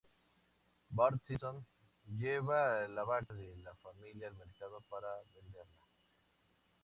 [0.89, 1.63] Bart Simpson
[2.17, 5.85] lleva la vaca de la familia al mercado para venderla.